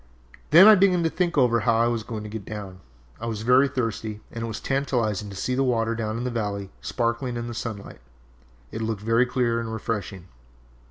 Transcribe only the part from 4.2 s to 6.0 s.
and it was tantalizing to see the water